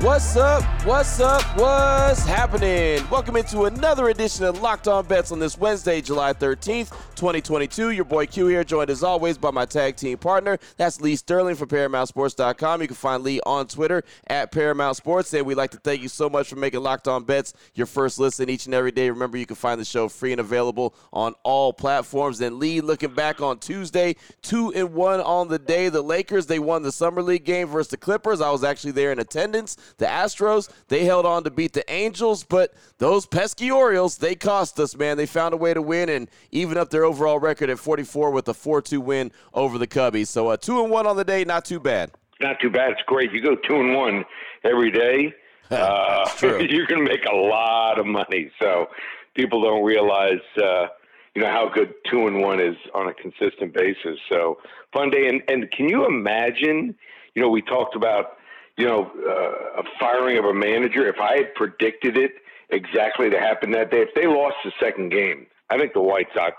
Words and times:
What's 0.00 0.36
up? 0.36 0.62
What's 0.86 1.18
up? 1.18 1.42
What's 1.58 2.24
happening? 2.24 3.04
Welcome 3.10 3.34
into 3.34 3.64
another 3.64 4.10
edition 4.10 4.44
of 4.44 4.62
Locked 4.62 4.86
On 4.86 5.04
Bets 5.04 5.32
on 5.32 5.40
this 5.40 5.58
Wednesday, 5.58 6.00
July 6.00 6.32
13th, 6.32 6.90
2022. 7.16 7.90
Your 7.90 8.04
boy 8.04 8.26
Q 8.26 8.46
here, 8.46 8.62
joined 8.62 8.90
as 8.90 9.02
always 9.02 9.36
by 9.36 9.50
my 9.50 9.64
tag 9.66 9.96
team 9.96 10.16
partner. 10.16 10.56
That's 10.76 11.00
Lee 11.00 11.16
Sterling 11.16 11.56
from 11.56 11.66
ParamountSports.com. 11.66 12.80
You 12.80 12.86
can 12.86 12.94
find 12.94 13.24
Lee 13.24 13.40
on 13.44 13.66
Twitter 13.66 14.04
at 14.28 14.52
Paramount 14.52 14.96
Sports. 14.96 15.34
And 15.34 15.44
we'd 15.44 15.56
like 15.56 15.72
to 15.72 15.78
thank 15.78 16.00
you 16.00 16.08
so 16.08 16.30
much 16.30 16.48
for 16.48 16.54
making 16.54 16.80
Locked 16.80 17.08
On 17.08 17.24
Bets 17.24 17.54
your 17.74 17.86
first 17.86 18.20
listen 18.20 18.48
each 18.48 18.66
and 18.66 18.76
every 18.76 18.92
day. 18.92 19.10
Remember, 19.10 19.36
you 19.36 19.46
can 19.46 19.56
find 19.56 19.80
the 19.80 19.84
show 19.84 20.08
free 20.08 20.30
and 20.30 20.40
available 20.40 20.94
on 21.12 21.34
all 21.42 21.72
platforms. 21.72 22.40
And 22.40 22.60
Lee, 22.60 22.80
looking 22.80 23.14
back 23.14 23.40
on 23.40 23.58
Tuesday, 23.58 24.14
two 24.42 24.72
and 24.74 24.94
one 24.94 25.20
on 25.20 25.48
the 25.48 25.58
day. 25.58 25.88
The 25.88 26.02
Lakers, 26.02 26.46
they 26.46 26.60
won 26.60 26.84
the 26.84 26.92
Summer 26.92 27.20
League 27.20 27.44
game 27.44 27.66
versus 27.66 27.90
the 27.90 27.96
Clippers. 27.96 28.40
I 28.40 28.52
was 28.52 28.62
actually 28.62 28.92
there 28.92 29.10
in 29.10 29.18
attendance. 29.18 29.76
The 29.96 30.06
Astros, 30.06 30.68
they 30.88 31.04
held 31.04 31.26
on 31.26 31.44
to 31.44 31.50
beat 31.50 31.72
the 31.72 31.90
Angels, 31.90 32.44
but 32.44 32.74
those 32.98 33.26
pesky 33.26 33.70
Orioles, 33.70 34.18
they 34.18 34.34
cost 34.34 34.78
us, 34.78 34.96
man. 34.96 35.16
They 35.16 35.26
found 35.26 35.54
a 35.54 35.56
way 35.56 35.74
to 35.74 35.82
win 35.82 36.08
and 36.08 36.30
even 36.50 36.76
up 36.76 36.90
their 36.90 37.04
overall 37.04 37.38
record 37.38 37.70
at 37.70 37.78
44 37.78 38.30
with 38.30 38.48
a 38.48 38.52
4-2 38.52 38.98
win 38.98 39.32
over 39.54 39.78
the 39.78 39.86
Cubbies. 39.86 40.28
So 40.28 40.48
uh, 40.48 40.56
two 40.56 40.82
and 40.82 40.90
one 40.90 41.06
on 41.06 41.16
the 41.16 41.24
day, 41.24 41.44
not 41.44 41.64
too 41.64 41.80
bad. 41.80 42.10
Not 42.40 42.60
too 42.60 42.70
bad. 42.70 42.92
It's 42.92 43.02
great. 43.06 43.32
You 43.32 43.42
go 43.42 43.56
two 43.56 43.76
and 43.76 43.94
one 43.94 44.24
every 44.64 44.90
day. 44.90 45.34
uh, 45.70 46.28
you're 46.40 46.86
going 46.86 47.04
to 47.04 47.08
make 47.08 47.24
a 47.24 47.34
lot 47.34 47.98
of 47.98 48.06
money. 48.06 48.50
So 48.60 48.86
people 49.34 49.62
don't 49.62 49.84
realize, 49.84 50.40
uh, 50.56 50.86
you 51.34 51.42
know, 51.42 51.48
how 51.48 51.68
good 51.72 51.94
two 52.10 52.26
and 52.26 52.40
one 52.40 52.60
is 52.60 52.76
on 52.94 53.08
a 53.08 53.14
consistent 53.14 53.74
basis. 53.74 54.18
So 54.28 54.58
fun 54.92 55.10
day. 55.10 55.28
And, 55.28 55.42
and 55.48 55.70
can 55.70 55.88
you 55.88 56.06
imagine? 56.06 56.94
You 57.34 57.42
know, 57.42 57.48
we 57.48 57.62
talked 57.62 57.94
about 57.94 58.37
you 58.78 58.86
know, 58.86 59.10
uh, 59.28 59.80
a 59.80 59.82
firing 60.00 60.38
of 60.38 60.44
a 60.44 60.54
manager, 60.54 61.08
if 61.08 61.16
I 61.20 61.36
had 61.36 61.54
predicted 61.56 62.16
it 62.16 62.30
exactly 62.70 63.28
to 63.28 63.38
happen 63.38 63.72
that 63.72 63.90
day, 63.90 63.98
if 64.02 64.10
they 64.14 64.26
lost 64.26 64.54
the 64.64 64.72
second 64.80 65.10
game, 65.10 65.46
I 65.68 65.76
think 65.76 65.92
the 65.92 66.00
White 66.00 66.28
Sox, 66.34 66.54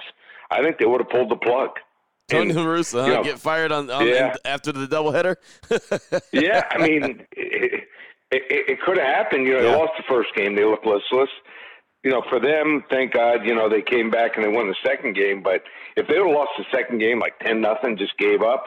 I 0.51 0.61
think 0.61 0.77
they 0.77 0.85
would 0.85 0.99
have 0.99 1.09
pulled 1.09 1.31
the 1.31 1.37
plug. 1.37 1.69
Tony 2.29 2.53
La 2.53 2.63
Russa, 2.63 3.01
huh? 3.01 3.07
know, 3.07 3.23
get 3.23 3.39
fired 3.39 3.71
on, 3.71 3.89
on 3.89 4.05
yeah. 4.05 4.35
after 4.45 4.71
the 4.71 4.85
doubleheader. 4.85 5.35
yeah, 6.31 6.63
I 6.69 6.77
mean, 6.77 7.25
it, 7.31 7.87
it, 8.31 8.69
it 8.69 8.81
could 8.81 8.97
have 8.97 9.07
happened. 9.07 9.47
You 9.47 9.53
know, 9.53 9.61
yeah. 9.61 9.71
they 9.71 9.77
lost 9.77 9.93
the 9.97 10.03
first 10.07 10.29
game; 10.35 10.55
they 10.55 10.65
looked 10.65 10.85
listless. 10.85 11.29
You 12.03 12.11
know, 12.11 12.21
for 12.29 12.39
them, 12.39 12.83
thank 12.89 13.13
God, 13.13 13.45
you 13.45 13.55
know, 13.55 13.67
they 13.67 13.81
came 13.81 14.09
back 14.09 14.35
and 14.35 14.45
they 14.45 14.49
won 14.49 14.67
the 14.67 14.75
second 14.85 15.15
game. 15.15 15.41
But 15.43 15.63
if 15.97 16.07
they 16.07 16.17
would 16.19 16.27
have 16.27 16.35
lost 16.35 16.51
the 16.57 16.65
second 16.71 16.99
game 16.99 17.19
like 17.19 17.39
ten 17.39 17.61
nothing, 17.61 17.97
just 17.97 18.17
gave 18.17 18.41
up, 18.41 18.65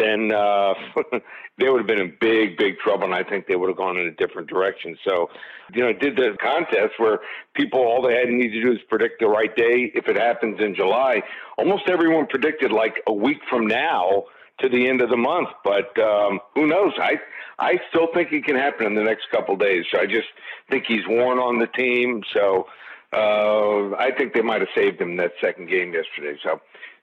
then 0.00 0.32
uh, 0.32 0.74
they 1.58 1.68
would 1.68 1.78
have 1.78 1.86
been 1.86 2.00
in 2.00 2.16
big, 2.20 2.56
big 2.56 2.78
trouble, 2.78 3.04
and 3.04 3.14
I 3.14 3.22
think 3.22 3.46
they 3.46 3.56
would 3.56 3.68
have 3.68 3.76
gone 3.76 3.96
in 3.96 4.06
a 4.06 4.12
different 4.12 4.48
direction. 4.48 4.96
So, 5.06 5.28
you 5.74 5.82
know, 5.82 5.92
did 5.92 6.16
the 6.16 6.36
contest 6.42 6.94
where 6.98 7.20
people 7.54 7.80
all 7.80 8.02
they 8.02 8.16
had 8.16 8.28
need 8.28 8.50
to 8.52 8.62
do 8.62 8.72
is 8.72 8.78
predict 8.88 9.20
the 9.20 9.28
right 9.28 9.54
day 9.54 9.92
if 9.94 10.08
it 10.08 10.16
happens 10.16 10.60
in 10.60 10.74
July. 10.74 11.22
Almost 11.58 11.88
everyone 11.88 12.26
predicted 12.26 12.72
like 12.72 13.02
a 13.06 13.12
week 13.12 13.38
from 13.48 13.66
now 13.66 14.24
to 14.60 14.68
the 14.68 14.88
end 14.88 15.00
of 15.00 15.10
the 15.10 15.16
month, 15.16 15.48
but 15.64 15.98
um, 15.98 16.40
who 16.54 16.66
knows? 16.66 16.92
I 16.98 17.18
I 17.58 17.78
still 17.90 18.08
think 18.14 18.32
it 18.32 18.44
can 18.44 18.56
happen 18.56 18.86
in 18.86 18.94
the 18.94 19.02
next 19.02 19.30
couple 19.30 19.54
of 19.54 19.60
days. 19.60 19.84
So 19.92 20.00
I 20.00 20.06
just 20.06 20.28
think 20.70 20.84
he's 20.86 21.06
worn 21.06 21.38
on 21.38 21.58
the 21.58 21.66
team. 21.66 22.22
So 22.34 22.66
uh, 23.12 23.94
I 23.96 24.10
think 24.16 24.34
they 24.34 24.40
might 24.40 24.60
have 24.60 24.70
saved 24.74 25.00
him 25.00 25.16
that 25.16 25.32
second 25.40 25.68
game 25.68 25.92
yesterday. 25.92 26.38
So 26.42 26.60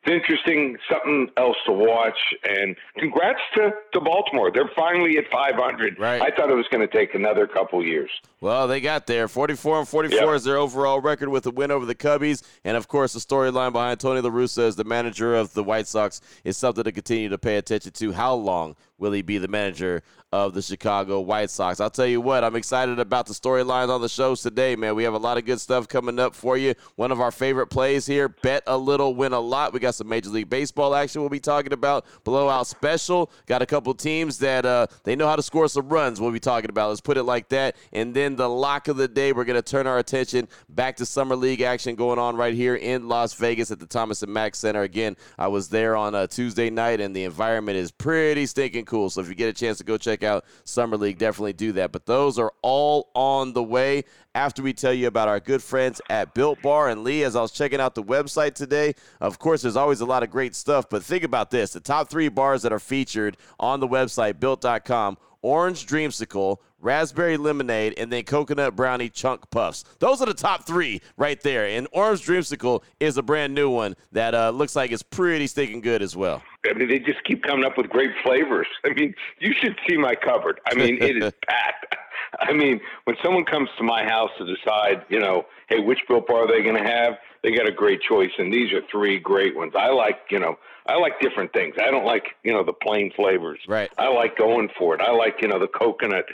interesting, 0.08 0.78
something 0.92 1.30
else 1.38 1.58
to 1.66 1.74
watch. 1.74 2.18
And 2.48 2.76
congrats 2.98 3.40
to, 3.56 3.72
to 3.94 4.02
Baltimore. 4.02 4.52
They're 4.52 4.70
finally 4.76 5.18
at 5.18 5.26
500. 5.32 6.00
Right. 6.00 6.22
I 6.22 6.36
thought 6.36 6.50
it 6.50 6.56
was 6.56 6.68
going 6.72 6.88
to 6.88 6.94
take 6.94 7.16
another 7.16 7.48
couple 7.48 7.84
years. 7.86 8.10
Well, 8.40 8.68
they 8.68 8.82
got 8.82 9.08
there. 9.08 9.28
44 9.28 9.80
and 9.80 9.88
44 9.88 10.20
yep. 10.20 10.36
is 10.36 10.44
their 10.44 10.58
overall 10.58 11.02
record 11.02 11.30
with 11.30 11.46
a 11.46 11.52
win 11.52 11.72
over 11.72 11.86
the 11.86 11.96
Cubbies. 11.96 12.44
And 12.64 12.78
of 12.78 12.88
course, 12.88 13.14
the 13.14 13.20
storyline 13.20 13.74
behind 13.74 14.00
Tony 14.00 14.22
La 14.22 14.30
Russa 14.30 14.68
as 14.68 14.76
the 14.76 14.84
manager 14.84 15.36
of 15.36 15.54
the 15.54 15.64
White 15.64 15.88
Sox 15.88 16.22
is 16.44 16.58
something 16.58 16.84
to 16.84 16.92
continue 16.92 17.30
to 17.30 17.38
pay 17.38 17.58
attention 17.58 17.92
to. 17.94 18.12
How 18.12 18.34
long 18.34 18.76
will 18.98 19.12
he 19.12 19.22
be 19.22 19.38
the 19.38 19.48
manager 19.48 20.04
of 20.34 20.54
the 20.54 20.62
Chicago 20.62 21.22
White 21.22 21.50
Sox. 21.50 21.80
I'll 21.80 21.90
tell 21.90 22.06
you 22.06 22.20
what, 22.20 22.44
I'm 22.44 22.56
excited 22.56 23.00
about 23.00 23.28
the 23.28 23.34
storylines 23.34 23.90
on 23.90 24.02
the 24.02 24.10
shows 24.10 24.42
today, 24.42 24.76
man. 24.76 24.96
We 24.96 25.04
have 25.04 25.14
a 25.14 25.20
lot 25.20 25.38
of 25.38 25.46
good 25.46 25.62
stuff 25.62 25.88
coming 25.88 26.20
up 26.20 26.36
for 26.36 26.58
you. 26.58 26.74
One 26.96 27.14
of 27.14 27.22
our 27.22 27.32
favorite 27.32 27.68
plays 27.68 28.06
here, 28.06 28.28
bet 28.28 28.64
a 28.68 28.78
little, 28.78 29.16
win 29.16 29.32
a 29.32 29.40
lot. 29.40 29.72
We 29.72 29.80
got 29.80 29.96
some 29.96 30.10
Major 30.10 30.30
League 30.30 30.50
Baseball 30.50 30.96
action 30.96 31.22
we'll 31.22 31.30
be 31.30 31.40
talking 31.40 31.72
about. 31.72 32.06
Blowout 32.26 32.68
special. 32.68 33.32
Got 33.46 33.62
a 33.62 33.66
couple 33.66 33.94
teams 33.94 34.38
that 34.40 34.66
uh, 34.66 34.88
they 35.04 35.16
know 35.16 35.28
how 35.28 35.38
to 35.38 35.42
score 35.42 35.70
some 35.70 35.88
runs 35.88 36.20
we'll 36.20 36.32
be 36.32 36.40
talking 36.40 36.70
about. 36.70 36.90
Let's 36.90 37.02
put 37.02 37.16
it 37.16 37.24
like 37.24 37.48
that. 37.50 37.78
And 37.94 38.14
then 38.14 38.36
the 38.36 38.50
lock 38.50 38.90
of 38.90 38.98
the 38.98 39.08
day, 39.08 39.32
we're 39.32 39.46
going 39.46 39.56
to 39.56 39.62
turn 39.62 39.88
our 39.88 40.00
attention 40.00 40.50
back 40.68 40.98
to 40.98 41.06
Summer 41.06 41.38
League 41.38 41.62
action 41.62 41.96
going 41.96 42.20
on 42.20 42.36
right 42.36 42.54
here 42.54 42.76
in 42.76 43.08
Las 43.08 43.34
Vegas 43.36 43.72
at 43.72 43.80
the 43.80 43.86
Thomas 43.86 44.24
and 44.24 44.34
Mack 44.34 44.56
Center. 44.56 44.82
Again, 44.82 45.16
I 45.38 45.48
was 45.48 45.70
there 45.70 45.96
on 45.96 46.16
a 46.16 46.28
Tuesday 46.28 46.70
night, 46.70 47.00
and 47.00 47.16
the 47.16 47.24
environment 47.24 47.78
is 47.78 47.92
pretty 47.92 48.46
stinking 48.46 48.87
cool. 48.88 49.12
So 49.12 49.22
if 49.22 49.30
you 49.30 49.36
get 49.36 49.50
a 49.50 49.54
chance 49.54 49.78
to 49.78 49.84
go 49.84 49.98
check 49.98 50.24
out 50.24 50.46
Summer 50.64 50.98
League, 50.98 51.20
definitely 51.20 51.54
do 51.54 51.74
that. 51.74 51.92
But 51.92 52.08
those 52.08 52.40
are 52.40 52.52
all 52.64 53.12
on 53.14 53.54
the 53.54 53.62
way 53.62 54.06
after 54.34 54.64
we 54.64 54.74
tell 54.74 54.94
you 54.94 55.08
about 55.08 55.28
our 55.28 55.40
good 55.40 55.62
friends 55.62 56.02
at 56.10 56.34
Built 56.34 56.62
Bar. 56.62 56.90
And 56.90 57.04
Lee, 57.04 57.24
as 57.24 57.36
I 57.36 57.42
was 57.42 57.52
checking 57.52 57.80
out 57.80 57.94
the 57.94 58.04
website 58.04 58.56
today, 58.56 58.96
of 59.22 59.38
course, 59.38 59.62
there's 59.62 59.76
always 59.76 60.02
a 60.02 60.06
lot 60.06 60.24
of 60.24 60.32
great 60.32 60.56
stuff. 60.56 60.90
But 60.90 61.04
think 61.04 61.24
about 61.24 61.52
this 61.52 61.74
the 61.74 61.80
top 61.80 62.10
three 62.10 62.30
bars 62.30 62.64
that 62.64 62.74
are 62.74 62.80
featured 62.80 63.38
on 63.60 63.80
the 63.80 63.88
website, 63.88 64.40
built.com 64.40 65.18
orange 65.42 65.86
dreamsicle, 65.86 66.58
raspberry 66.80 67.38
lemonade, 67.38 67.94
and 67.98 68.12
then 68.12 68.24
coconut 68.24 68.76
brownie 68.76 69.10
chunk 69.10 69.50
puffs. 69.50 69.84
Those 70.00 70.22
are 70.22 70.26
the 70.26 70.34
top 70.34 70.66
three 70.66 71.02
right 71.18 71.42
there. 71.42 71.66
And 71.66 71.88
orange 71.92 72.26
dreamsicle 72.26 72.84
is 73.00 73.18
a 73.18 73.24
brand 73.24 73.54
new 73.54 73.70
one 73.70 73.96
that 74.12 74.36
uh, 74.36 74.50
looks 74.52 74.76
like 74.76 74.92
it's 74.92 75.04
pretty 75.04 75.48
stinking 75.48 75.82
good 75.82 76.02
as 76.02 76.16
well. 76.16 76.42
I 76.70 76.74
mean, 76.74 76.90
they 76.90 77.00
just 77.00 77.24
keep 77.24 77.44
coming 77.44 77.66
up 77.66 77.78
with 77.78 77.90
great 77.90 78.12
flavors. 78.24 78.68
I 78.86 78.94
mean, 78.94 79.14
you 79.40 79.54
should 79.54 79.78
see 79.88 79.98
my 79.98 80.16
cupboard. 80.16 80.60
I 80.68 80.76
mean, 80.76 81.02
it 81.02 81.18
is 81.18 81.34
packed. 81.48 81.96
I 82.40 82.54
mean, 82.54 82.80
when 83.06 83.16
someone 83.24 83.46
comes 83.46 83.70
to 83.78 83.84
my 83.84 84.04
house 84.04 84.32
to 84.38 84.46
decide, 84.46 85.06
you 85.10 85.20
know, 85.20 85.46
hey, 85.70 85.80
which 85.80 86.00
built 86.08 86.28
bar 86.28 86.44
are 86.44 86.48
they 86.48 86.62
going 86.62 86.82
to 86.82 86.88
have? 86.88 87.14
They 87.48 87.56
got 87.56 87.66
a 87.66 87.72
great 87.72 88.02
choice, 88.02 88.32
and 88.38 88.52
these 88.52 88.74
are 88.74 88.82
three 88.92 89.20
great 89.20 89.56
ones. 89.56 89.72
I 89.74 89.88
like, 89.88 90.20
you 90.30 90.38
know, 90.38 90.60
I 90.86 90.98
like 90.98 91.22
different 91.22 91.54
things. 91.54 91.76
I 91.80 91.90
don't 91.90 92.04
like, 92.04 92.36
you 92.44 92.52
know, 92.52 92.62
the 92.62 92.74
plain 92.74 93.10
flavors. 93.16 93.58
Right. 93.70 93.90
I 93.98 94.10
like 94.10 94.38
going 94.38 94.68
for 94.78 94.96
it. 94.96 95.00
I 95.00 95.12
like, 95.12 95.36
you 95.42 95.48
know, 95.48 95.58
the 95.58 95.70
coconut 95.70 96.26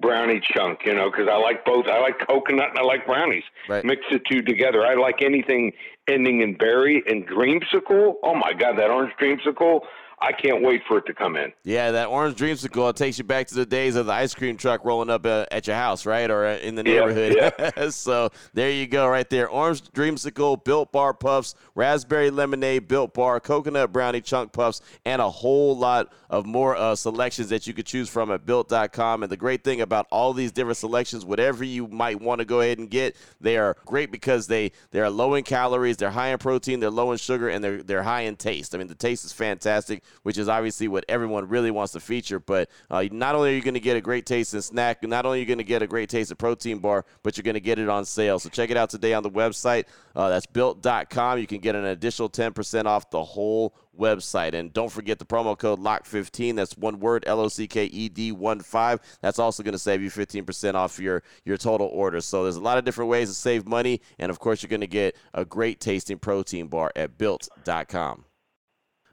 brownie 0.00 0.40
chunk, 0.56 0.78
you 0.86 0.94
know, 0.94 1.10
because 1.10 1.28
I 1.30 1.36
like 1.36 1.66
both. 1.66 1.88
I 1.88 2.00
like 2.00 2.26
coconut 2.26 2.70
and 2.70 2.78
I 2.78 2.82
like 2.84 3.04
brownies. 3.04 3.42
Right. 3.68 3.84
Mix 3.84 4.00
the 4.10 4.18
two 4.30 4.40
together. 4.40 4.86
I 4.86 4.94
like 4.94 5.20
anything 5.20 5.72
ending 6.08 6.40
in 6.40 6.54
berry 6.54 7.02
and 7.06 7.28
dreamsicle. 7.28 8.14
Oh 8.22 8.34
my 8.34 8.54
God, 8.54 8.78
that 8.78 8.88
orange 8.88 9.12
dreamsicle! 9.20 9.80
I 10.22 10.30
can't 10.30 10.62
wait 10.62 10.82
for 10.86 10.98
it 10.98 11.06
to 11.06 11.14
come 11.14 11.36
in. 11.36 11.52
Yeah, 11.64 11.90
that 11.90 12.06
orange 12.06 12.36
dreamsicle 12.36 12.88
it 12.90 12.94
takes 12.94 13.18
you 13.18 13.24
back 13.24 13.48
to 13.48 13.56
the 13.56 13.66
days 13.66 13.96
of 13.96 14.06
the 14.06 14.12
ice 14.12 14.32
cream 14.32 14.56
truck 14.56 14.84
rolling 14.84 15.10
up 15.10 15.26
uh, 15.26 15.46
at 15.50 15.66
your 15.66 15.74
house, 15.74 16.06
right, 16.06 16.30
or 16.30 16.46
uh, 16.46 16.58
in 16.58 16.76
the 16.76 16.84
neighborhood. 16.84 17.34
Yeah, 17.36 17.50
yeah. 17.58 17.88
so 17.90 18.30
there 18.54 18.70
you 18.70 18.86
go, 18.86 19.08
right 19.08 19.28
there. 19.28 19.48
Orange 19.48 19.82
dreamsicle, 19.90 20.62
built 20.62 20.92
bar 20.92 21.12
puffs, 21.12 21.56
raspberry 21.74 22.30
lemonade, 22.30 22.86
built 22.86 23.14
bar, 23.14 23.40
coconut 23.40 23.92
brownie 23.92 24.20
chunk 24.20 24.52
puffs, 24.52 24.80
and 25.04 25.20
a 25.20 25.28
whole 25.28 25.76
lot 25.76 26.12
of 26.30 26.46
more 26.46 26.76
uh, 26.76 26.94
selections 26.94 27.48
that 27.48 27.66
you 27.66 27.74
could 27.74 27.86
choose 27.86 28.08
from 28.08 28.30
at 28.30 28.46
built.com. 28.46 29.24
And 29.24 29.32
the 29.32 29.36
great 29.36 29.64
thing 29.64 29.80
about 29.80 30.06
all 30.12 30.32
these 30.32 30.52
different 30.52 30.78
selections, 30.78 31.24
whatever 31.24 31.64
you 31.64 31.88
might 31.88 32.20
want 32.20 32.38
to 32.38 32.44
go 32.44 32.60
ahead 32.60 32.78
and 32.78 32.88
get, 32.88 33.16
they 33.40 33.58
are 33.58 33.76
great 33.84 34.12
because 34.12 34.46
they 34.46 34.70
they 34.92 35.00
are 35.00 35.10
low 35.10 35.34
in 35.34 35.42
calories, 35.42 35.96
they're 35.96 36.10
high 36.10 36.28
in 36.28 36.38
protein, 36.38 36.78
they're 36.78 36.90
low 36.90 37.10
in 37.10 37.18
sugar, 37.18 37.48
and 37.48 37.64
they're 37.64 37.82
they're 37.82 38.04
high 38.04 38.22
in 38.22 38.36
taste. 38.36 38.72
I 38.72 38.78
mean, 38.78 38.86
the 38.86 38.94
taste 38.94 39.24
is 39.24 39.32
fantastic 39.32 40.04
which 40.22 40.38
is 40.38 40.48
obviously 40.48 40.88
what 40.88 41.04
everyone 41.08 41.48
really 41.48 41.70
wants 41.70 41.92
to 41.92 42.00
feature. 42.00 42.38
But 42.38 42.68
uh, 42.90 43.04
not 43.10 43.34
only 43.34 43.52
are 43.52 43.54
you 43.54 43.62
going 43.62 43.74
to 43.74 43.80
get 43.80 43.96
a 43.96 44.00
great 44.00 44.26
taste 44.26 44.54
and 44.54 44.62
snack, 44.62 45.02
not 45.02 45.26
only 45.26 45.38
are 45.38 45.40
you 45.40 45.46
going 45.46 45.58
to 45.58 45.64
get 45.64 45.82
a 45.82 45.86
great 45.86 46.08
taste 46.08 46.30
of 46.30 46.38
protein 46.38 46.78
bar, 46.78 47.04
but 47.22 47.36
you're 47.36 47.42
going 47.42 47.54
to 47.54 47.60
get 47.60 47.78
it 47.78 47.88
on 47.88 48.04
sale. 48.04 48.38
So 48.38 48.48
check 48.48 48.70
it 48.70 48.76
out 48.76 48.90
today 48.90 49.14
on 49.14 49.22
the 49.22 49.30
website. 49.30 49.84
Uh, 50.14 50.28
that's 50.28 50.46
built.com. 50.46 51.38
You 51.38 51.46
can 51.46 51.58
get 51.58 51.74
an 51.74 51.86
additional 51.86 52.28
10% 52.28 52.84
off 52.84 53.10
the 53.10 53.22
whole 53.22 53.74
website. 53.98 54.54
And 54.54 54.72
don't 54.72 54.90
forget 54.90 55.18
the 55.18 55.24
promo 55.24 55.56
code 55.56 55.80
LOCK15. 55.80 56.56
That's 56.56 56.76
one 56.76 57.00
word, 57.00 57.24
L 57.26 57.40
O 57.40 57.48
C 57.48 57.66
K 57.66 57.84
E 57.86 58.08
D 58.08 58.32
1 58.32 58.60
5. 58.60 59.00
That's 59.20 59.38
also 59.38 59.62
going 59.62 59.72
to 59.72 59.78
save 59.78 60.02
you 60.02 60.10
15% 60.10 60.74
off 60.74 60.98
your, 60.98 61.22
your 61.44 61.56
total 61.56 61.88
order. 61.88 62.20
So 62.20 62.42
there's 62.42 62.56
a 62.56 62.60
lot 62.60 62.78
of 62.78 62.84
different 62.84 63.10
ways 63.10 63.28
to 63.28 63.34
save 63.34 63.66
money. 63.66 64.00
And 64.18 64.30
of 64.30 64.38
course, 64.38 64.62
you're 64.62 64.68
going 64.68 64.80
to 64.80 64.86
get 64.86 65.16
a 65.34 65.44
great 65.44 65.80
tasting 65.80 66.18
protein 66.18 66.68
bar 66.68 66.92
at 66.96 67.18
built.com. 67.18 68.24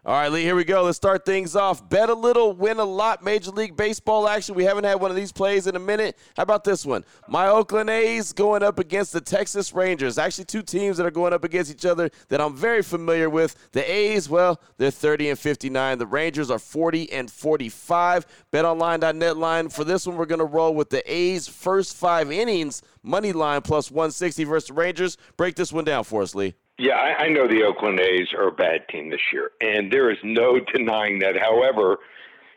All 0.09 0.15
right, 0.15 0.31
Lee, 0.31 0.41
here 0.41 0.55
we 0.55 0.63
go. 0.63 0.81
Let's 0.81 0.97
start 0.97 1.23
things 1.23 1.55
off. 1.55 1.87
Bet 1.87 2.09
a 2.09 2.15
little, 2.15 2.53
win 2.53 2.79
a 2.79 2.83
lot. 2.83 3.23
Major 3.23 3.51
League 3.51 3.77
Baseball 3.77 4.27
action. 4.27 4.55
We 4.55 4.63
haven't 4.63 4.85
had 4.85 4.95
one 4.95 5.11
of 5.11 5.15
these 5.15 5.31
plays 5.31 5.67
in 5.67 5.75
a 5.75 5.79
minute. 5.79 6.17
How 6.35 6.41
about 6.41 6.63
this 6.63 6.83
one? 6.83 7.05
My 7.27 7.47
Oakland 7.47 7.91
A's 7.91 8.33
going 8.33 8.63
up 8.63 8.79
against 8.79 9.13
the 9.13 9.21
Texas 9.21 9.71
Rangers. 9.71 10.17
Actually, 10.17 10.45
two 10.45 10.63
teams 10.63 10.97
that 10.97 11.05
are 11.05 11.11
going 11.11 11.31
up 11.31 11.43
against 11.43 11.71
each 11.71 11.85
other 11.85 12.09
that 12.29 12.41
I'm 12.41 12.55
very 12.55 12.81
familiar 12.81 13.29
with. 13.29 13.55
The 13.71 13.83
A's, 13.87 14.27
well, 14.27 14.59
they're 14.79 14.89
30 14.89 15.29
and 15.29 15.37
59. 15.37 15.99
The 15.99 16.07
Rangers 16.07 16.49
are 16.49 16.57
40 16.57 17.13
and 17.13 17.29
45. 17.29 18.25
BetOnline.net 18.51 19.37
line. 19.37 19.69
For 19.69 19.83
this 19.83 20.07
one, 20.07 20.17
we're 20.17 20.25
going 20.25 20.39
to 20.39 20.45
roll 20.45 20.73
with 20.73 20.89
the 20.89 21.03
A's 21.05 21.47
first 21.47 21.95
five 21.95 22.31
innings 22.31 22.81
money 23.03 23.31
line 23.31 23.61
plus 23.61 23.91
160 23.91 24.43
versus 24.45 24.69
the 24.69 24.73
Rangers. 24.73 25.17
Break 25.37 25.53
this 25.53 25.71
one 25.71 25.83
down 25.83 26.03
for 26.03 26.23
us, 26.23 26.33
Lee. 26.33 26.55
Yeah, 26.79 26.93
I, 26.93 27.25
I 27.25 27.27
know 27.27 27.45
the 27.45 27.63
Oakland 27.63 27.99
A's 27.99 28.29
are 28.33 28.47
a 28.47 28.51
bad 28.53 28.87
team 28.87 29.09
this 29.09 29.19
year, 29.33 29.51
and 29.59 29.91
there 29.91 30.09
is 30.09 30.17
no 30.23 30.59
denying 30.73 31.19
that. 31.19 31.35
However, 31.37 31.97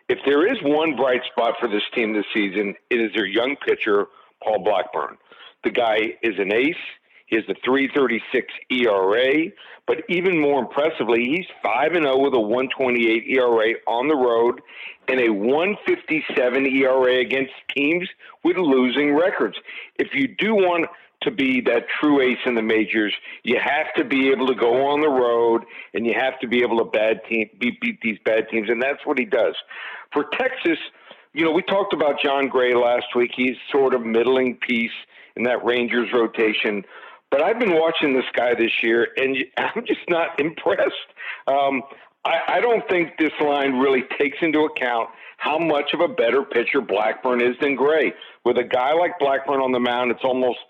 if 0.08 0.20
there 0.24 0.46
is 0.46 0.58
one 0.62 0.94
bright 0.94 1.22
spot 1.32 1.54
for 1.58 1.68
this 1.68 1.82
team 1.92 2.14
this 2.14 2.24
season, 2.32 2.76
it 2.88 3.00
is 3.00 3.10
their 3.16 3.26
young 3.26 3.56
pitcher, 3.66 4.06
Paul 4.40 4.62
Blackburn. 4.62 5.18
The 5.64 5.70
guy 5.70 6.14
is 6.22 6.38
an 6.38 6.52
ace. 6.52 6.76
He 7.26 7.34
has 7.34 7.44
a 7.48 7.54
336 7.64 8.46
ERA, 8.70 9.50
but 9.88 10.04
even 10.08 10.40
more 10.40 10.60
impressively, 10.60 11.24
he's 11.24 11.46
5 11.60 11.92
and 11.94 12.04
0 12.04 12.18
with 12.18 12.34
a 12.34 12.40
128 12.40 13.24
ERA 13.26 13.74
on 13.88 14.06
the 14.06 14.14
road 14.14 14.60
and 15.08 15.18
a 15.18 15.30
157 15.30 16.66
ERA 16.66 17.20
against 17.20 17.54
teams 17.74 18.08
with 18.44 18.56
losing 18.56 19.14
records. 19.14 19.56
If 19.98 20.14
you 20.14 20.28
do 20.28 20.54
want 20.54 20.86
to 21.22 21.30
be 21.30 21.60
that 21.62 21.84
true 22.00 22.20
ace 22.20 22.38
in 22.46 22.54
the 22.54 22.62
majors, 22.62 23.14
you 23.42 23.58
have 23.62 23.86
to 23.96 24.04
be 24.04 24.30
able 24.30 24.46
to 24.46 24.54
go 24.54 24.86
on 24.88 25.00
the 25.00 25.08
road 25.08 25.64
and 25.94 26.06
you 26.06 26.14
have 26.14 26.38
to 26.40 26.48
be 26.48 26.62
able 26.62 26.78
to 26.78 26.84
bad 26.84 27.20
team 27.28 27.48
beat, 27.58 27.80
beat 27.80 28.00
these 28.02 28.18
bad 28.24 28.48
teams, 28.50 28.68
and 28.68 28.82
that's 28.82 29.04
what 29.04 29.18
he 29.18 29.24
does. 29.24 29.54
For 30.12 30.26
Texas, 30.38 30.78
you 31.32 31.44
know, 31.44 31.52
we 31.52 31.62
talked 31.62 31.92
about 31.92 32.16
Jon 32.22 32.48
Gray 32.48 32.74
last 32.74 33.06
week. 33.14 33.32
He's 33.34 33.56
sort 33.70 33.94
of 33.94 34.02
middling 34.02 34.56
piece 34.56 34.90
in 35.36 35.44
that 35.44 35.64
Rangers 35.64 36.10
rotation. 36.12 36.84
But 37.30 37.42
I've 37.42 37.58
been 37.58 37.74
watching 37.74 38.14
this 38.14 38.26
guy 38.34 38.54
this 38.54 38.82
year, 38.82 39.08
and 39.16 39.36
I'm 39.56 39.84
just 39.86 40.08
not 40.08 40.38
impressed. 40.38 40.92
Um, 41.46 41.82
I, 42.24 42.38
I 42.48 42.60
don't 42.60 42.86
think 42.88 43.16
this 43.18 43.32
line 43.40 43.78
really 43.78 44.04
takes 44.18 44.38
into 44.42 44.60
account 44.60 45.08
how 45.38 45.58
much 45.58 45.90
of 45.92 46.00
a 46.00 46.08
better 46.08 46.42
pitcher 46.44 46.80
Blackburn 46.80 47.40
is 47.40 47.56
than 47.60 47.74
Gray. 47.74 48.12
With 48.44 48.58
a 48.58 48.64
guy 48.64 48.92
like 48.92 49.18
Blackburn 49.18 49.60
on 49.60 49.72
the 49.72 49.80
mound, 49.80 50.10
it's 50.10 50.24
almost– 50.24 50.58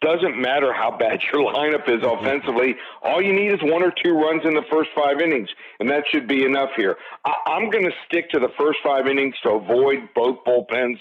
doesn't 0.00 0.40
matter 0.40 0.72
how 0.72 0.96
bad 0.96 1.20
your 1.32 1.52
lineup 1.52 1.88
is 1.88 2.02
offensively. 2.04 2.76
All 3.02 3.22
you 3.22 3.32
need 3.32 3.52
is 3.52 3.60
one 3.62 3.82
or 3.82 3.92
two 4.02 4.14
runs 4.14 4.42
in 4.44 4.54
the 4.54 4.64
first 4.70 4.90
five 4.94 5.20
innings, 5.20 5.48
and 5.78 5.88
that 5.90 6.04
should 6.10 6.26
be 6.26 6.44
enough 6.44 6.70
here. 6.76 6.96
I, 7.24 7.32
am 7.56 7.70
going 7.70 7.84
to 7.84 7.92
stick 8.06 8.30
to 8.30 8.40
the 8.40 8.50
first 8.58 8.78
five 8.82 9.06
innings 9.06 9.34
to 9.42 9.50
avoid 9.50 10.08
both 10.14 10.38
bullpens, 10.44 10.98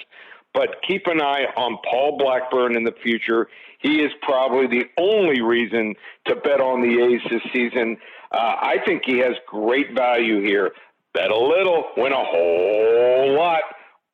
but 0.54 0.76
keep 0.88 1.08
an 1.08 1.22
eye 1.22 1.46
on 1.56 1.78
Paul 1.90 2.18
Blackburn 2.18 2.76
in 2.76 2.84
the 2.84 2.96
future. 3.04 3.48
He 3.80 4.02
is 4.02 4.12
probably 4.22 4.68
the 4.68 4.86
only 4.98 5.42
reason 5.42 5.96
to 6.28 6.36
bet 6.36 6.60
on 6.60 6.82
the 6.82 7.02
A's 7.02 7.22
this 7.30 7.42
season. 7.54 7.98
Uh, 8.32 8.56
I 8.62 8.78
think 8.86 9.04
he 9.06 9.20
has 9.20 9.36
great 9.48 9.94
value 9.96 10.42
here. 10.42 10.72
Bet 11.14 11.32
a 11.32 11.38
little, 11.38 11.86
win 11.98 12.12
a 12.12 12.24
whole 12.24 13.36
lot. 13.36 13.62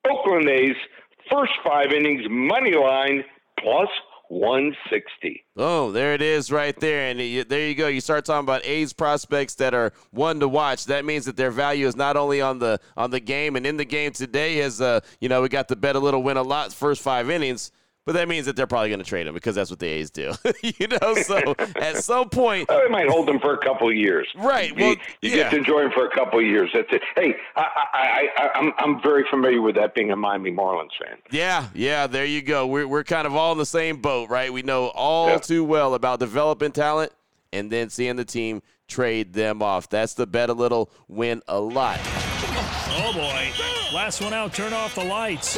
Oakland 0.07 0.47
A's 0.47 0.75
first 1.31 1.53
five 1.65 1.91
innings 1.91 2.21
money 2.29 2.75
line 2.75 3.23
plus 3.59 3.89
160. 4.29 5.45
Oh, 5.57 5.91
there 5.91 6.13
it 6.13 6.21
is 6.21 6.51
right 6.51 6.77
there. 6.79 7.09
And 7.09 7.19
there 7.49 7.67
you 7.67 7.75
go. 7.75 7.87
You 7.87 8.01
start 8.01 8.25
talking 8.25 8.45
about 8.45 8.65
A's 8.65 8.93
prospects 8.93 9.55
that 9.55 9.73
are 9.73 9.93
one 10.11 10.39
to 10.39 10.47
watch. 10.47 10.85
That 10.85 11.05
means 11.05 11.25
that 11.25 11.37
their 11.37 11.51
value 11.51 11.87
is 11.87 11.95
not 11.95 12.17
only 12.17 12.41
on 12.41 12.59
the 12.59 12.79
on 12.97 13.11
the 13.11 13.19
game 13.19 13.55
and 13.55 13.65
in 13.65 13.77
the 13.77 13.85
game 13.85 14.11
today 14.11 14.61
as 14.61 14.81
uh, 14.81 14.99
you 15.19 15.29
know, 15.29 15.41
we 15.41 15.49
got 15.49 15.67
the 15.67 15.75
bet 15.75 15.95
a 15.95 15.99
little 15.99 16.23
win 16.23 16.37
a 16.37 16.43
lot 16.43 16.73
first 16.73 17.01
5 17.01 17.29
innings 17.29 17.71
but 18.05 18.13
that 18.13 18.27
means 18.27 18.45
that 18.45 18.55
they're 18.55 18.67
probably 18.67 18.89
going 18.89 18.99
to 18.99 19.05
trade 19.05 19.25
him 19.25 19.33
because 19.33 19.55
that's 19.55 19.69
what 19.69 19.79
the 19.79 19.87
A's 19.87 20.11
do. 20.11 20.33
you 20.61 20.87
know, 20.87 21.15
so 21.15 21.55
at 21.75 21.97
some 21.97 22.29
point, 22.29 22.69
well, 22.69 22.81
they 22.81 22.89
might 22.89 23.09
hold 23.09 23.27
him 23.27 23.39
for 23.39 23.53
a 23.53 23.57
couple 23.57 23.87
of 23.87 23.95
years. 23.95 24.27
Right. 24.35 24.75
Well, 24.75 24.91
you, 24.91 24.97
you 25.21 25.29
yeah. 25.31 25.35
get 25.35 25.51
to 25.51 25.57
enjoy 25.57 25.81
him 25.81 25.91
for 25.91 26.05
a 26.05 26.11
couple 26.11 26.39
of 26.39 26.45
years. 26.45 26.69
That's 26.73 26.87
it. 26.91 27.01
Hey, 27.15 27.35
I, 27.55 27.61
I, 27.93 28.27
I, 28.37 28.49
I'm 28.59 28.73
I'm 28.77 29.01
very 29.01 29.25
familiar 29.29 29.61
with 29.61 29.75
that 29.75 29.95
being 29.95 30.11
a 30.11 30.15
Miami 30.15 30.51
Marlins 30.51 30.91
fan. 31.01 31.17
Yeah, 31.31 31.67
yeah. 31.73 32.07
There 32.07 32.25
you 32.25 32.41
go. 32.41 32.67
We're 32.67 32.87
we're 32.87 33.03
kind 33.03 33.25
of 33.25 33.35
all 33.35 33.51
in 33.51 33.57
the 33.57 33.65
same 33.65 34.01
boat, 34.01 34.29
right? 34.29 34.53
We 34.53 34.61
know 34.61 34.87
all 34.89 35.29
yeah. 35.29 35.37
too 35.37 35.63
well 35.63 35.95
about 35.95 36.19
developing 36.19 36.71
talent 36.71 37.11
and 37.51 37.71
then 37.71 37.89
seeing 37.89 38.17
the 38.17 38.25
team 38.25 38.61
trade 38.87 39.33
them 39.33 39.61
off. 39.61 39.89
That's 39.89 40.13
the 40.13 40.27
bet 40.27 40.49
a 40.49 40.53
little, 40.53 40.91
win 41.07 41.41
a 41.47 41.59
lot. 41.59 41.99
Oh 42.57 43.11
boy. 43.13 43.51
Last 43.93 44.21
one 44.21 44.33
out, 44.33 44.53
turn 44.53 44.73
off 44.73 44.95
the 44.95 45.03
lights. 45.03 45.57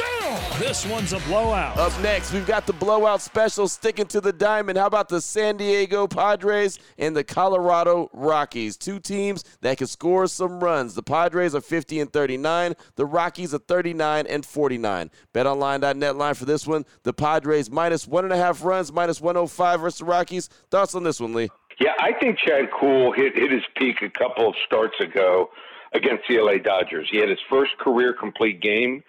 This 0.58 0.84
one's 0.86 1.12
a 1.12 1.18
blowout. 1.20 1.78
Up 1.78 1.98
next, 2.02 2.32
we've 2.32 2.46
got 2.46 2.66
the 2.66 2.72
blowout 2.72 3.22
special 3.22 3.68
sticking 3.68 4.06
to 4.06 4.20
the 4.20 4.32
diamond. 4.32 4.78
How 4.78 4.86
about 4.86 5.08
the 5.08 5.20
San 5.20 5.56
Diego 5.56 6.06
Padres 6.06 6.78
and 6.98 7.16
the 7.16 7.24
Colorado 7.24 8.10
Rockies? 8.12 8.76
Two 8.76 8.98
teams 8.98 9.44
that 9.60 9.78
can 9.78 9.86
score 9.86 10.26
some 10.26 10.60
runs. 10.60 10.94
The 10.94 11.02
Padres 11.02 11.54
are 11.54 11.60
50 11.60 12.00
and 12.00 12.12
39, 12.12 12.74
the 12.96 13.06
Rockies 13.06 13.54
are 13.54 13.58
39 13.58 14.26
and 14.26 14.44
49. 14.44 15.10
BetOnline.net 15.32 16.16
line 16.16 16.34
for 16.34 16.44
this 16.44 16.66
one. 16.66 16.84
The 17.04 17.12
Padres 17.12 17.70
minus 17.70 18.06
one 18.06 18.24
and 18.24 18.32
a 18.32 18.36
half 18.36 18.64
runs, 18.64 18.92
minus 18.92 19.20
105 19.20 19.80
versus 19.80 19.98
the 20.00 20.04
Rockies. 20.04 20.48
Thoughts 20.70 20.94
on 20.94 21.02
this 21.02 21.20
one, 21.20 21.34
Lee? 21.34 21.48
Yeah, 21.80 21.92
I 22.00 22.12
think 22.20 22.38
Chad 22.38 22.70
Kuhl 22.78 23.12
hit, 23.12 23.36
hit 23.36 23.52
his 23.52 23.62
peak 23.76 24.02
a 24.02 24.10
couple 24.10 24.48
of 24.48 24.54
starts 24.66 24.98
ago 25.00 25.48
against 25.92 26.24
the 26.28 26.38
LA 26.38 26.58
Dodgers. 26.58 27.08
He 27.10 27.18
had 27.18 27.28
his 27.28 27.38
first 27.48 27.72
career 27.78 28.12
complete 28.12 28.60
game 28.60 29.02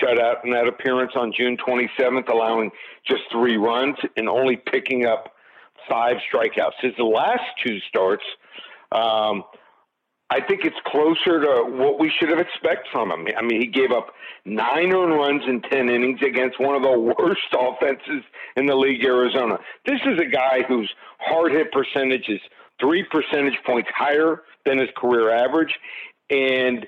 shutout 0.00 0.44
in 0.44 0.50
that 0.50 0.68
appearance 0.68 1.12
on 1.16 1.32
June 1.36 1.56
27th, 1.56 2.28
allowing 2.28 2.70
just 3.06 3.22
three 3.32 3.56
runs 3.56 3.96
and 4.16 4.28
only 4.28 4.56
picking 4.56 5.06
up 5.06 5.34
five 5.88 6.16
strikeouts. 6.32 6.72
His 6.80 6.92
last 6.98 7.44
two 7.64 7.78
starts, 7.88 8.24
um, 8.92 9.44
I 10.30 10.40
think 10.46 10.64
it's 10.64 10.76
closer 10.86 11.40
to 11.40 11.64
what 11.70 11.98
we 11.98 12.12
should 12.18 12.28
have 12.28 12.38
expected 12.38 12.86
from 12.92 13.10
him. 13.10 13.26
I 13.36 13.42
mean, 13.42 13.62
he 13.62 13.66
gave 13.66 13.92
up 13.92 14.08
nine 14.44 14.92
earned 14.92 15.14
runs 15.14 15.42
in 15.46 15.62
10 15.62 15.88
innings 15.88 16.20
against 16.22 16.60
one 16.60 16.74
of 16.74 16.82
the 16.82 16.98
worst 17.18 17.48
offenses 17.52 18.24
in 18.56 18.66
the 18.66 18.74
league, 18.74 19.02
Arizona. 19.04 19.58
This 19.86 20.00
is 20.04 20.20
a 20.20 20.26
guy 20.26 20.64
whose 20.68 20.92
hard 21.18 21.52
hit 21.52 21.72
percentage 21.72 22.28
is 22.28 22.40
three 22.78 23.04
percentage 23.10 23.58
points 23.64 23.88
higher 23.96 24.42
than 24.66 24.78
his 24.78 24.90
career 24.96 25.30
average 25.30 25.72
and 26.30 26.86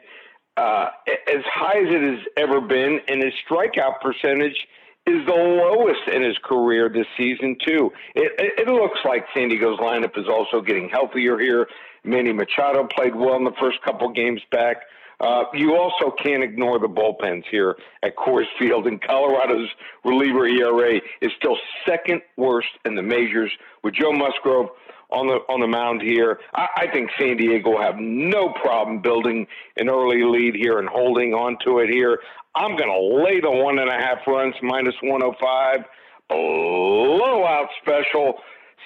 uh, 0.57 0.89
as 1.09 1.43
high 1.53 1.79
as 1.79 1.89
it 1.89 2.03
has 2.03 2.27
ever 2.37 2.61
been, 2.61 3.01
and 3.09 3.23
his 3.23 3.33
strikeout 3.49 4.01
percentage 4.01 4.67
is 5.07 5.25
the 5.27 5.33
lowest 5.33 6.09
in 6.13 6.23
his 6.23 6.37
career 6.45 6.89
this 6.89 7.07
season 7.17 7.57
too. 7.67 7.91
It, 8.15 8.33
it, 8.59 8.69
looks 8.69 9.01
like 9.05 9.25
San 9.35 9.49
Diego's 9.49 9.79
lineup 9.79 10.19
is 10.19 10.27
also 10.29 10.61
getting 10.61 10.89
healthier 10.89 11.39
here. 11.39 11.67
Manny 12.05 12.33
Machado 12.33 12.87
played 12.87 13.15
well 13.15 13.37
in 13.37 13.45
the 13.45 13.55
first 13.59 13.81
couple 13.83 14.11
games 14.11 14.43
back. 14.51 14.77
Uh, 15.21 15.45
you 15.53 15.77
also 15.77 16.11
can't 16.23 16.43
ignore 16.43 16.79
the 16.79 16.89
bullpens 16.89 17.45
here 17.51 17.77
at 18.03 18.17
Coors 18.17 18.47
Field, 18.59 18.87
and 18.87 19.01
Colorado's 19.03 19.69
reliever 20.05 20.47
ERA 20.47 21.01
is 21.21 21.31
still 21.37 21.57
second 21.87 22.23
worst 22.37 22.69
in 22.87 22.95
the 22.95 23.03
majors, 23.03 23.53
with 23.83 23.95
Joe 23.95 24.13
Musgrove 24.13 24.71
on 25.13 25.27
the 25.27 25.39
on 25.53 25.61
the 25.61 25.67
mound 25.67 26.03
here. 26.03 26.39
I, 26.55 26.67
I 26.77 26.87
think 26.93 27.11
San 27.19 27.37
Diego 27.37 27.71
will 27.71 27.83
have 27.83 27.97
no 27.99 28.53
problem 28.63 29.01
building 29.01 29.47
an 29.77 29.89
early 29.89 30.23
lead 30.23 30.55
here 30.55 30.79
and 30.79 30.89
holding 30.89 31.35
on 31.35 31.57
to 31.65 31.79
it 31.79 31.91
here. 31.91 32.21
I'm 32.55 32.77
going 32.77 32.91
to 32.91 33.23
lay 33.23 33.41
the 33.41 33.51
one 33.51 33.79
and 33.79 33.89
a 33.89 33.95
half 33.95 34.27
runs 34.27 34.55
minus 34.63 34.95
105. 35.03 35.85
Blowout 36.29 37.69
special. 37.83 38.35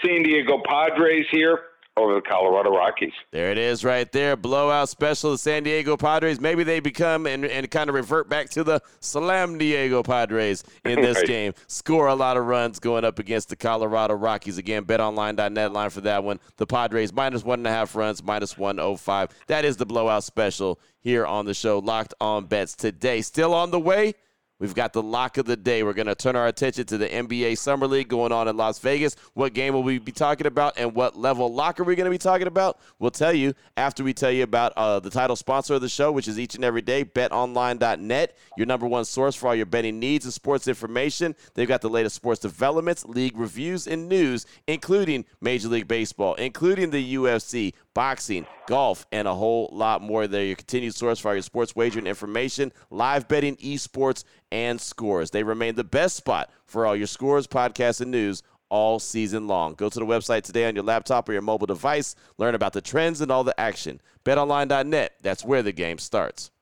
San 0.04 0.22
Diego 0.22 0.60
Padres 0.66 1.26
here 1.30 1.60
over 1.96 2.14
the 2.14 2.20
Colorado 2.20 2.70
Rockies. 2.70 3.12
There 3.30 3.50
it 3.50 3.58
is 3.58 3.84
right 3.84 4.10
there. 4.10 4.36
Blowout 4.36 4.88
special 4.88 5.32
the 5.32 5.38
San 5.38 5.62
Diego 5.62 5.96
Padres. 5.96 6.40
Maybe 6.40 6.64
they 6.64 6.80
become 6.80 7.26
and, 7.26 7.44
and 7.44 7.70
kind 7.70 7.88
of 7.88 7.94
revert 7.94 8.28
back 8.28 8.50
to 8.50 8.64
the 8.64 8.82
Slam 9.00 9.58
Diego 9.58 10.02
Padres 10.02 10.64
in 10.84 11.00
this 11.00 11.16
right. 11.18 11.26
game. 11.26 11.54
Score 11.68 12.08
a 12.08 12.14
lot 12.14 12.36
of 12.36 12.46
runs 12.46 12.78
going 12.80 13.04
up 13.04 13.18
against 13.18 13.48
the 13.48 13.56
Colorado 13.56 14.14
Rockies. 14.14 14.58
Again, 14.58 14.84
betonline.net 14.84 15.72
line 15.72 15.90
for 15.90 16.00
that 16.00 16.24
one. 16.24 16.40
The 16.56 16.66
Padres 16.66 17.12
minus 17.12 17.44
one 17.44 17.60
and 17.60 17.66
a 17.66 17.70
half 17.70 17.94
runs, 17.94 18.22
minus 18.22 18.58
105. 18.58 19.28
That 19.46 19.64
is 19.64 19.76
the 19.76 19.86
blowout 19.86 20.24
special 20.24 20.80
here 20.98 21.24
on 21.24 21.46
the 21.46 21.54
show. 21.54 21.78
Locked 21.78 22.14
on 22.20 22.46
bets 22.46 22.74
today. 22.74 23.22
Still 23.22 23.54
on 23.54 23.70
the 23.70 23.80
way. 23.80 24.14
We've 24.64 24.74
got 24.74 24.94
the 24.94 25.02
lock 25.02 25.36
of 25.36 25.44
the 25.44 25.58
day. 25.58 25.82
We're 25.82 25.92
going 25.92 26.06
to 26.06 26.14
turn 26.14 26.36
our 26.36 26.46
attention 26.46 26.86
to 26.86 26.96
the 26.96 27.06
NBA 27.06 27.58
Summer 27.58 27.86
League 27.86 28.08
going 28.08 28.32
on 28.32 28.48
in 28.48 28.56
Las 28.56 28.78
Vegas. 28.78 29.14
What 29.34 29.52
game 29.52 29.74
will 29.74 29.82
we 29.82 29.98
be 29.98 30.10
talking 30.10 30.46
about 30.46 30.78
and 30.78 30.94
what 30.94 31.18
level 31.18 31.52
lock 31.52 31.78
are 31.80 31.84
we 31.84 31.94
going 31.94 32.06
to 32.06 32.10
be 32.10 32.16
talking 32.16 32.46
about? 32.46 32.80
We'll 32.98 33.10
tell 33.10 33.34
you 33.34 33.52
after 33.76 34.02
we 34.02 34.14
tell 34.14 34.30
you 34.30 34.42
about 34.42 34.72
uh, 34.78 35.00
the 35.00 35.10
title 35.10 35.36
sponsor 35.36 35.74
of 35.74 35.82
the 35.82 35.88
show, 35.90 36.10
which 36.12 36.28
is 36.28 36.38
each 36.38 36.54
and 36.54 36.64
every 36.64 36.80
day, 36.80 37.04
betonline.net, 37.04 38.38
your 38.56 38.66
number 38.66 38.86
one 38.86 39.04
source 39.04 39.34
for 39.34 39.48
all 39.48 39.54
your 39.54 39.66
betting 39.66 40.00
needs 40.00 40.24
and 40.24 40.32
sports 40.32 40.66
information. 40.66 41.36
They've 41.52 41.68
got 41.68 41.82
the 41.82 41.90
latest 41.90 42.16
sports 42.16 42.40
developments, 42.40 43.04
league 43.04 43.36
reviews, 43.36 43.86
and 43.86 44.08
news, 44.08 44.46
including 44.66 45.26
Major 45.42 45.68
League 45.68 45.88
Baseball, 45.88 46.36
including 46.36 46.88
the 46.88 47.16
UFC, 47.16 47.74
boxing, 47.92 48.46
golf, 48.66 49.06
and 49.12 49.28
a 49.28 49.34
whole 49.34 49.68
lot 49.72 50.02
more. 50.02 50.26
They're 50.26 50.44
your 50.44 50.56
continued 50.56 50.94
source 50.94 51.18
for 51.18 51.28
all 51.28 51.34
your 51.34 51.42
sports 51.42 51.76
wagering 51.76 52.06
information, 52.06 52.72
live 52.90 53.28
betting, 53.28 53.56
esports, 53.56 54.24
and 54.54 54.80
scores. 54.80 55.32
They 55.32 55.42
remain 55.42 55.74
the 55.74 55.82
best 55.82 56.14
spot 56.14 56.48
for 56.64 56.86
all 56.86 56.94
your 56.94 57.08
scores, 57.08 57.48
podcasts, 57.48 58.00
and 58.00 58.12
news 58.12 58.44
all 58.70 59.00
season 59.00 59.48
long. 59.48 59.74
Go 59.74 59.88
to 59.90 59.98
the 59.98 60.06
website 60.06 60.42
today 60.42 60.66
on 60.66 60.76
your 60.76 60.84
laptop 60.84 61.28
or 61.28 61.32
your 61.32 61.42
mobile 61.42 61.66
device. 61.66 62.14
Learn 62.38 62.54
about 62.54 62.72
the 62.72 62.80
trends 62.80 63.20
and 63.20 63.32
all 63.32 63.42
the 63.42 63.58
action. 63.60 64.00
BetOnline.net, 64.24 65.16
that's 65.20 65.44
where 65.44 65.62
the 65.62 65.72
game 65.72 65.98
starts. 65.98 66.52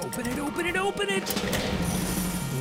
Open 0.00 0.26
it, 0.26 0.38
open 0.38 0.66
it, 0.66 0.76
open 0.76 1.10
it. 1.10 1.22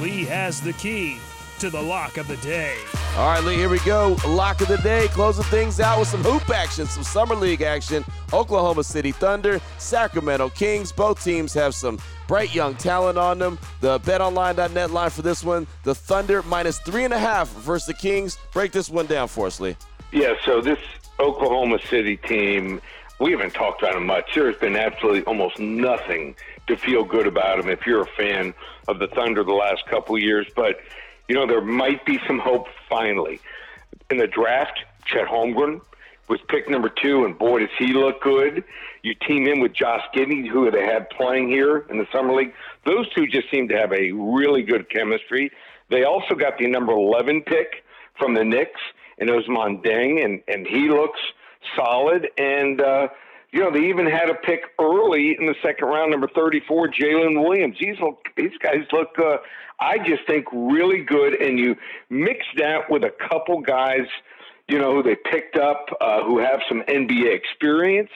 Lee 0.01 0.25
has 0.25 0.59
the 0.59 0.73
key 0.73 1.17
to 1.59 1.69
the 1.69 1.81
lock 1.81 2.17
of 2.17 2.27
the 2.27 2.37
day. 2.37 2.75
All 3.15 3.29
right, 3.29 3.43
Lee, 3.45 3.55
here 3.55 3.69
we 3.69 3.79
go. 3.79 4.17
Lock 4.27 4.59
of 4.59 4.67
the 4.67 4.77
day, 4.79 5.07
closing 5.07 5.45
things 5.45 5.79
out 5.79 5.99
with 5.99 6.09
some 6.09 6.21
hoop 6.21 6.49
action, 6.49 6.85
some 6.87 7.03
summer 7.03 7.35
league 7.35 7.61
action. 7.61 8.03
Oklahoma 8.33 8.83
City 8.83 9.13
Thunder, 9.13 9.61
Sacramento 9.77 10.49
Kings. 10.49 10.91
Both 10.91 11.23
teams 11.23 11.53
have 11.53 11.73
some 11.73 11.97
bright 12.27 12.53
young 12.53 12.75
talent 12.75 13.17
on 13.17 13.39
them. 13.39 13.59
The 13.81 13.99
betonline.net 13.99 14.91
line 14.91 15.09
for 15.09 15.21
this 15.21 15.43
one, 15.43 15.67
the 15.83 15.95
Thunder 15.95 16.43
minus 16.43 16.79
three 16.79 17.03
and 17.03 17.13
a 17.13 17.19
half 17.19 17.49
versus 17.49 17.87
the 17.87 17.93
Kings. 17.93 18.37
Break 18.53 18.71
this 18.71 18.89
one 18.89 19.05
down 19.05 19.27
for 19.27 19.47
us, 19.47 19.59
Lee. 19.59 19.75
Yeah, 20.11 20.33
so 20.45 20.61
this 20.61 20.79
Oklahoma 21.19 21.79
City 21.89 22.17
team, 22.17 22.81
we 23.19 23.31
haven't 23.31 23.53
talked 23.53 23.81
about 23.81 23.95
them 23.95 24.05
much. 24.05 24.35
There's 24.35 24.57
been 24.57 24.75
absolutely 24.75 25.23
almost 25.23 25.59
nothing 25.59 26.35
to 26.67 26.75
feel 26.77 27.03
good 27.03 27.27
about 27.27 27.57
them 27.57 27.69
if 27.69 27.85
you're 27.85 28.01
a 28.01 28.07
fan 28.17 28.53
of 28.87 28.99
the 28.99 29.07
Thunder 29.07 29.43
the 29.43 29.53
last 29.53 29.85
couple 29.87 30.17
years. 30.17 30.47
But 30.55 30.79
you 31.27 31.35
know, 31.35 31.47
there 31.47 31.61
might 31.61 32.05
be 32.05 32.19
some 32.27 32.39
hope 32.39 32.67
finally. 32.87 33.39
In 34.09 34.17
the 34.17 34.27
draft, 34.27 34.79
Chet 35.05 35.27
Holmgren 35.27 35.81
was 36.27 36.39
pick 36.47 36.69
number 36.69 36.89
two, 36.89 37.25
and 37.25 37.37
boy, 37.37 37.59
does 37.59 37.69
he 37.77 37.93
look 37.93 38.21
good. 38.21 38.63
You 39.03 39.13
team 39.27 39.47
in 39.47 39.59
with 39.59 39.73
Josh 39.73 40.03
Giddey, 40.15 40.47
who 40.49 40.69
they 40.71 40.85
had 40.85 41.09
playing 41.11 41.49
here 41.49 41.85
in 41.89 41.97
the 41.97 42.07
Summer 42.11 42.33
League. 42.33 42.53
Those 42.85 43.07
two 43.13 43.27
just 43.27 43.49
seem 43.51 43.67
to 43.69 43.77
have 43.77 43.91
a 43.91 44.11
really 44.11 44.63
good 44.63 44.89
chemistry. 44.89 45.51
They 45.89 46.03
also 46.03 46.33
got 46.35 46.57
the 46.57 46.67
number 46.67 46.91
11 46.91 47.41
pick 47.41 47.83
from 48.17 48.33
the 48.33 48.43
Knicks, 48.43 48.81
and 49.19 49.29
it 49.29 49.33
was 49.33 49.45
Mondeng, 49.45 50.23
and, 50.23 50.41
and 50.47 50.65
he 50.65 50.89
looks 50.89 51.19
solid. 51.75 52.27
And, 52.37 52.81
uh, 52.81 53.09
you 53.51 53.59
know, 53.59 53.71
they 53.71 53.87
even 53.87 54.07
had 54.07 54.29
a 54.29 54.35
pick 54.35 54.61
early 54.79 55.35
in 55.39 55.45
the 55.45 55.55
second 55.61 55.87
round, 55.87 56.11
number 56.11 56.27
34, 56.33 56.89
Jalen 56.89 57.43
Williams. 57.43 57.77
These, 57.79 57.99
look, 57.99 58.25
these 58.35 58.57
guys 58.61 58.85
look 58.91 59.19
uh, 59.19 59.37
I 59.79 59.97
just 59.97 60.25
think 60.27 60.45
really 60.51 61.03
good. 61.03 61.41
And 61.41 61.59
you 61.59 61.75
mix 62.09 62.45
that 62.57 62.89
with 62.89 63.03
a 63.03 63.11
couple 63.29 63.61
guys, 63.61 64.07
you 64.67 64.79
know, 64.79 64.93
who 64.95 65.03
they 65.03 65.15
picked 65.15 65.57
up 65.57 65.85
uh, 66.01 66.23
who 66.23 66.39
have 66.39 66.61
some 66.67 66.81
NBA 66.87 67.33
experience, 67.35 68.09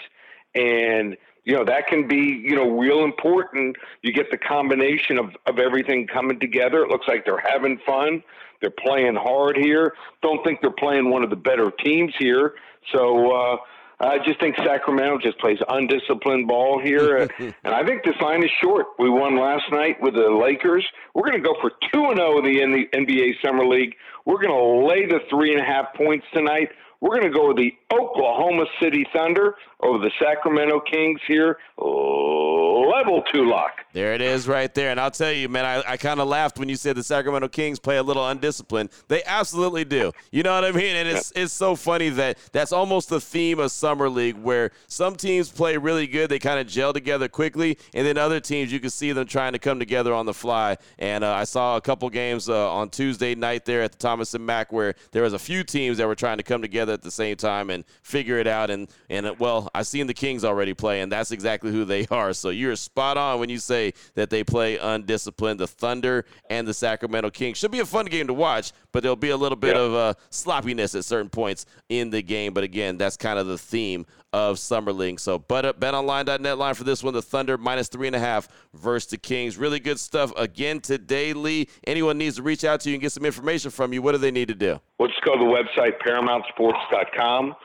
and 0.56 1.16
you 1.46 1.56
know 1.56 1.64
that 1.66 1.88
can 1.88 2.08
be 2.08 2.42
you 2.44 2.56
know 2.56 2.78
real 2.78 3.04
important. 3.04 3.76
You 4.02 4.14
get 4.14 4.32
the 4.32 4.38
combination 4.38 5.18
of 5.18 5.36
of 5.46 5.60
everything 5.60 6.08
coming 6.08 6.40
together. 6.40 6.84
It 6.84 6.90
looks 6.90 7.08
like 7.08 7.26
they're 7.26 7.44
having 7.46 7.80
fun. 7.86 8.24
They're 8.62 8.72
playing 8.72 9.16
hard 9.16 9.56
here. 9.58 9.94
Don't 10.22 10.44
think 10.44 10.62
they're 10.62 10.72
playing 10.72 11.10
one 11.10 11.24
of 11.24 11.30
the 11.30 11.36
better 11.36 11.72
teams 11.84 12.14
here. 12.18 12.54
So. 12.94 13.32
uh 13.32 13.58
I 14.02 14.18
just 14.26 14.40
think 14.40 14.56
Sacramento 14.56 15.18
just 15.22 15.38
plays 15.40 15.58
undisciplined 15.68 16.48
ball 16.48 16.80
here, 16.82 17.18
uh, 17.18 17.28
and 17.64 17.74
I 17.74 17.84
think 17.86 18.04
this 18.04 18.16
line 18.22 18.44
is 18.44 18.52
short. 18.64 18.88
We 18.98 19.10
won 19.10 19.38
last 19.38 19.66
night 19.72 20.02
with 20.02 20.14
the 20.14 20.30
Lakers. 20.30 20.88
We're 21.14 21.30
going 21.30 21.42
to 21.42 21.48
go 21.48 21.56
for 21.60 21.72
two 21.92 22.06
and 22.06 22.18
zero 22.18 22.36
oh 22.36 22.38
in 22.40 22.72
the 22.72 22.88
NBA 22.94 23.42
Summer 23.46 23.66
League. 23.66 23.96
We're 24.26 24.42
going 24.42 24.56
to 24.56 24.88
lay 24.88 25.06
the 25.06 25.20
three 25.30 25.52
and 25.52 25.62
a 25.62 25.66
half 25.66 25.94
points 25.96 26.26
tonight. 26.34 26.70
We're 27.02 27.20
going 27.20 27.32
to 27.32 27.38
go 27.38 27.48
with 27.48 27.58
the 27.58 27.74
Oklahoma 27.94 28.66
City 28.82 29.06
Thunder 29.14 29.56
over 29.82 30.00
the 30.00 30.12
Sacramento 30.22 30.82
Kings 30.82 31.20
here. 31.28 31.58
Oh, 31.78 32.59
Level 32.90 33.22
two 33.32 33.48
lock. 33.48 33.86
There 33.94 34.14
it 34.14 34.22
is 34.22 34.48
right 34.48 34.74
there. 34.74 34.90
And 34.90 35.00
I'll 35.00 35.12
tell 35.12 35.32
you, 35.32 35.48
man, 35.48 35.64
I, 35.64 35.94
I 35.94 35.98
kind 35.98 36.20
of 36.20 36.28
laughed 36.28 36.58
when 36.58 36.70
you 36.70 36.76
said 36.76 36.96
the 36.96 37.04
Sacramento 37.04 37.48
Kings 37.48 37.78
play 37.78 37.98
a 37.98 38.04
little 38.04 38.28
undisciplined. 38.28 38.90
They 39.08 39.24
absolutely 39.26 39.86
do. 39.86 40.12
You 40.32 40.42
know 40.42 40.56
what 40.56 40.66
I 40.66 40.72
mean? 40.72 40.96
And 40.96 41.08
it's, 41.08 41.32
it's 41.36 41.54
so 41.54 41.76
funny 41.76 42.10
that 42.10 42.40
that's 42.52 42.72
almost 42.72 43.10
the 43.10 43.22
theme 43.22 43.60
of 43.60 43.72
Summer 43.72 44.10
League 44.10 44.38
where 44.38 44.72
some 44.88 45.16
teams 45.16 45.50
play 45.50 45.78
really 45.78 46.08
good. 46.08 46.32
They 46.32 46.40
kind 46.40 46.60
of 46.60 46.68
gel 46.68 46.92
together 46.92 47.28
quickly. 47.28 47.78
And 47.94 48.08
then 48.08 48.18
other 48.18 48.40
teams, 48.40 48.72
you 48.72 48.80
can 48.80 48.90
see 48.90 49.12
them 49.12 49.28
trying 49.28 49.54
to 49.54 49.60
come 49.60 49.78
together 49.78 50.12
on 50.12 50.26
the 50.26 50.34
fly. 50.34 50.78
And 50.98 51.24
uh, 51.24 51.34
I 51.34 51.44
saw 51.44 51.78
a 51.78 51.82
couple 51.82 52.10
games 52.10 52.50
uh, 52.50 52.74
on 52.74 52.90
Tuesday 52.90 53.36
night 53.36 53.66
there 53.66 53.84
at 53.84 53.92
the 53.92 54.00
Thomas 54.00 54.34
and 54.34 54.46
Mack 54.46 54.72
where 54.72 54.96
there 55.12 55.22
was 55.22 55.34
a 55.34 55.40
few 55.40 55.64
teams 55.64 56.00
that 56.00 56.08
were 56.08 56.16
trying 56.16 56.38
to 56.38 56.44
come 56.44 56.64
together 56.64 56.94
at 56.94 57.04
the 57.04 57.12
same 57.12 57.36
time 57.36 57.70
and 57.70 57.86
figure 58.02 58.40
it 58.40 58.48
out. 58.48 58.72
And 58.72 58.88
and 59.12 59.28
it, 59.28 59.40
well, 59.40 59.70
I've 59.76 59.88
seen 59.88 60.08
the 60.08 60.14
Kings 60.16 60.44
already 60.44 60.74
play, 60.74 61.02
and 61.02 61.12
that's 61.12 61.32
exactly 61.32 61.72
who 61.72 61.86
they 61.86 62.08
are. 62.12 62.34
So 62.34 62.50
you're 62.50 62.79
spot 62.80 63.18
on 63.18 63.40
when 63.40 63.50
you 63.50 63.60
say 63.60 63.94
that 64.16 64.30
they 64.30 64.44
play 64.44 64.78
undisciplined. 64.78 65.60
The 65.60 65.68
Thunder 65.68 66.26
and 66.50 66.68
the 66.68 66.74
Sacramento 66.74 67.30
Kings 67.30 67.58
should 67.58 67.72
be 67.72 67.80
a 67.80 67.86
fun 67.86 68.06
game 68.06 68.28
to 68.28 68.34
watch, 68.34 68.72
but 68.92 69.04
there'll 69.04 69.16
be 69.16 69.30
a 69.30 69.38
little 69.38 69.56
bit 69.56 69.76
of 69.76 69.94
uh, 69.94 70.14
sloppiness 70.30 70.96
at 70.96 71.06
certain 71.06 71.30
points 71.30 71.66
in 71.90 72.10
the 72.10 72.22
game. 72.22 72.54
But 72.54 72.64
again, 72.64 72.98
that's 72.98 73.18
kind 73.18 73.40
of 73.40 73.48
the 73.48 73.58
theme 73.58 74.06
of 74.32 74.60
Summer 74.60 74.94
League. 74.94 75.20
So 75.20 75.40
bet, 75.40 75.80
betonline.net 75.80 76.58
line 76.58 76.76
for 76.76 76.84
this 76.84 77.04
one, 77.04 77.14
the 77.14 77.22
Thunder 77.22 77.58
minus 77.58 77.88
three 77.88 78.08
and 78.08 78.16
a 78.16 78.20
half 78.20 78.48
versus 78.74 79.10
the 79.10 79.18
Kings. 79.18 79.58
Really 79.58 79.80
good 79.80 80.00
stuff 80.00 80.32
again 80.38 80.82
today, 80.82 81.34
Lee. 81.34 81.68
Anyone 81.86 82.18
needs 82.18 82.36
to 82.36 82.44
reach 82.44 82.64
out 82.64 82.82
to 82.82 82.90
you 82.90 82.96
and 82.96 83.02
get 83.02 83.12
some 83.12 83.26
information 83.26 83.72
from 83.72 83.94
you, 83.94 84.02
what 84.02 84.12
do 84.14 84.18
they 84.18 84.32
need 84.32 84.48
to 84.50 84.56
do? 84.56 84.80
Well, 84.98 85.10
just 85.10 85.22
go 85.22 85.34
to 85.34 85.40
the 85.40 85.46
website, 85.46 86.00
ParamountSports.com. 86.06 87.56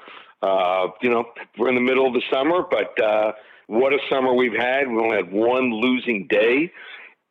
Uh, 0.42 0.88
you 1.00 1.10
know, 1.10 1.24
we're 1.58 1.68
in 1.68 1.74
the 1.74 1.80
middle 1.80 2.06
of 2.06 2.12
the 2.12 2.22
summer, 2.32 2.62
but 2.70 3.02
uh, 3.02 3.32
what 3.66 3.92
a 3.92 3.98
summer 4.10 4.34
we've 4.34 4.56
had. 4.56 4.88
We 4.88 4.98
only 4.98 5.16
had 5.16 5.32
one 5.32 5.72
losing 5.72 6.26
day 6.28 6.72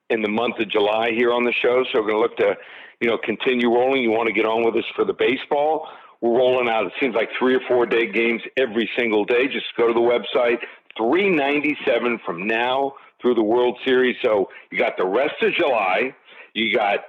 in 0.10 0.22
the 0.22 0.30
month 0.30 0.60
of 0.60 0.70
July 0.70 1.12
here 1.12 1.32
on 1.32 1.44
the 1.44 1.54
show, 1.54 1.84
so 1.92 2.02
we're 2.02 2.10
going 2.10 2.16
to 2.16 2.20
look 2.20 2.38
to, 2.38 2.56
you 3.00 3.10
know, 3.10 3.18
continue 3.18 3.74
rolling. 3.74 4.04
You 4.04 4.12
want 4.12 4.28
to 4.28 4.34
get 4.34 4.46
on 4.46 4.64
with 4.64 4.76
us 4.76 4.90
for 4.96 5.06
the 5.06 5.14
baseball 5.14 5.88
we're 6.24 6.38
rolling 6.38 6.70
out. 6.70 6.86
It 6.86 6.94
seems 7.02 7.14
like 7.14 7.30
three 7.38 7.54
or 7.54 7.60
four 7.68 7.86
day 7.86 8.10
games 8.10 8.42
every 8.56 8.90
single 8.98 9.26
day. 9.26 9.48
Just 9.48 9.66
go 9.78 9.88
to 9.88 9.94
the 9.94 10.00
website. 10.00 10.60
397 10.98 12.20
from 12.26 12.48
now 12.48 12.94
through 13.22 13.36
the 13.36 13.44
World 13.44 13.78
Series. 13.86 14.16
So 14.24 14.50
you 14.72 14.80
got 14.80 14.96
the 14.98 15.06
rest 15.06 15.36
of 15.42 15.54
July, 15.54 16.16
you 16.54 16.74
got 16.74 17.00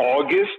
August, 0.00 0.58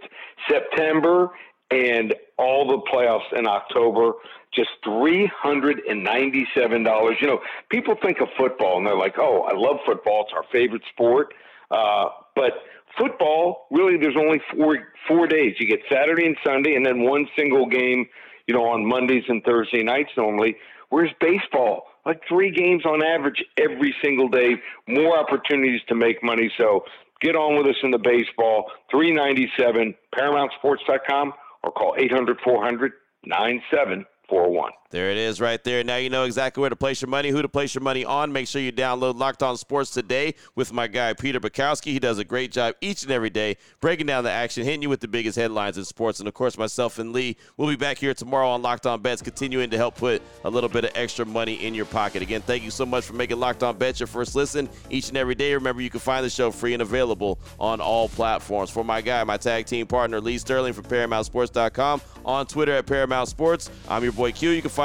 September, 0.49 1.31
and 1.71 2.13
all 2.37 2.67
the 2.67 2.79
playoffs 2.91 3.31
in 3.37 3.47
October. 3.47 4.13
Just 4.53 4.69
$397. 4.85 7.21
You 7.21 7.27
know, 7.27 7.39
people 7.69 7.95
think 8.01 8.21
of 8.21 8.29
football 8.37 8.77
and 8.77 8.87
they're 8.87 8.97
like, 8.97 9.15
oh, 9.17 9.41
I 9.41 9.53
love 9.53 9.77
football. 9.85 10.23
It's 10.23 10.33
our 10.33 10.45
favorite 10.51 10.83
sport. 10.93 11.33
Uh, 11.71 12.09
but 12.35 12.53
Football, 12.97 13.67
really, 13.71 13.97
there's 13.97 14.15
only 14.17 14.41
four 14.53 14.77
four 15.07 15.27
days. 15.27 15.55
You 15.59 15.67
get 15.67 15.81
Saturday 15.91 16.25
and 16.25 16.37
Sunday, 16.45 16.75
and 16.75 16.85
then 16.85 17.01
one 17.01 17.27
single 17.37 17.65
game, 17.65 18.07
you 18.47 18.53
know, 18.53 18.65
on 18.65 18.85
Mondays 18.85 19.23
and 19.27 19.43
Thursday 19.43 19.83
nights 19.83 20.11
normally. 20.15 20.55
Whereas 20.89 21.11
baseball, 21.19 21.87
like 22.05 22.21
three 22.29 22.51
games 22.51 22.85
on 22.85 23.03
average 23.03 23.43
every 23.57 23.93
single 24.01 24.29
day, 24.29 24.55
more 24.87 25.17
opportunities 25.17 25.81
to 25.89 25.95
make 25.95 26.23
money. 26.23 26.49
So 26.57 26.85
get 27.21 27.35
on 27.35 27.57
with 27.57 27.67
us 27.67 27.75
in 27.83 27.91
the 27.91 27.97
baseball. 27.97 28.71
397 28.91 29.93
ParamountSports.com 30.17 31.33
or 31.65 31.71
call 31.71 31.95
800 31.97 32.39
400 32.43 32.93
9741. 33.25 34.71
There 34.95 35.11
it 35.11 35.17
is 35.17 35.41
right 35.41 35.61
there. 35.61 35.83
Now 35.83 35.97
you 35.97 36.09
know 36.09 36.23
exactly 36.23 36.61
where 36.61 36.69
to 36.69 36.75
place 36.77 37.01
your 37.01 37.09
money, 37.09 37.27
who 37.27 37.41
to 37.41 37.49
place 37.49 37.75
your 37.75 37.81
money 37.81 38.05
on. 38.05 38.31
Make 38.31 38.47
sure 38.47 38.61
you 38.61 38.71
download 38.71 39.19
Locked 39.19 39.43
On 39.43 39.57
Sports 39.57 39.89
today 39.89 40.35
with 40.55 40.71
my 40.71 40.87
guy 40.87 41.11
Peter 41.11 41.37
Bukowski. 41.37 41.91
He 41.91 41.99
does 41.99 42.17
a 42.17 42.23
great 42.23 42.53
job 42.53 42.75
each 42.79 43.03
and 43.03 43.11
every 43.11 43.29
day 43.29 43.57
breaking 43.81 44.05
down 44.05 44.23
the 44.23 44.31
action, 44.31 44.63
hitting 44.63 44.81
you 44.81 44.87
with 44.87 45.01
the 45.01 45.09
biggest 45.09 45.37
headlines 45.37 45.77
in 45.77 45.83
sports. 45.83 46.19
And 46.19 46.29
of 46.29 46.33
course, 46.33 46.57
myself 46.57 46.97
and 46.97 47.11
Lee 47.11 47.35
will 47.57 47.67
be 47.67 47.75
back 47.75 47.97
here 47.97 48.13
tomorrow 48.13 48.47
on 48.47 48.61
Locked 48.61 48.85
On 48.85 49.01
Bets, 49.01 49.21
continuing 49.21 49.69
to 49.71 49.75
help 49.75 49.97
put 49.97 50.21
a 50.45 50.49
little 50.49 50.69
bit 50.69 50.85
of 50.85 50.91
extra 50.95 51.25
money 51.25 51.55
in 51.55 51.73
your 51.73 51.83
pocket. 51.83 52.21
Again, 52.21 52.39
thank 52.39 52.63
you 52.63 52.71
so 52.71 52.85
much 52.85 53.03
for 53.03 53.15
making 53.15 53.37
Locked 53.37 53.63
On 53.63 53.77
Bets 53.77 53.99
your 53.99 54.07
first 54.07 54.33
listen 54.33 54.69
each 54.89 55.09
and 55.09 55.17
every 55.17 55.35
day. 55.35 55.53
Remember, 55.55 55.81
you 55.81 55.89
can 55.89 55.99
find 55.99 56.23
the 56.23 56.29
show 56.29 56.51
free 56.51 56.71
and 56.71 56.81
available 56.81 57.37
on 57.59 57.81
all 57.81 58.07
platforms. 58.07 58.69
For 58.69 58.85
my 58.85 59.01
guy, 59.01 59.21
my 59.25 59.35
tag 59.35 59.65
team 59.65 59.87
partner 59.87 60.21
Lee 60.21 60.37
Sterling 60.37 60.71
from 60.71 60.85
ParamountSports.com, 60.85 62.01
on 62.23 62.47
Twitter 62.47 62.71
at 62.71 62.85
Paramount 62.85 63.27
Sports. 63.27 63.69
I'm 63.89 64.01
your 64.01 64.13
boy 64.13 64.31
Q. 64.31 64.51
You 64.51 64.61
can 64.61 64.71
find 64.71 64.84